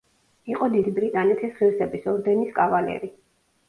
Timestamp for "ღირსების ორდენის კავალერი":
1.61-3.17